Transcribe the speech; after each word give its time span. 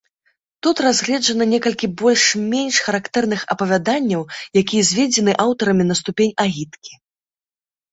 Тут 0.67 0.77
разгледжана 0.85 1.45
некалькі 1.53 1.89
больш-менш 2.03 2.75
характэрных 2.87 3.45
апавяданняў, 3.55 4.21
якія 4.65 4.83
зведзены 4.91 5.39
аўтарамі 5.47 5.83
на 5.93 6.01
ступень 6.03 6.37
агіткі. 6.49 6.91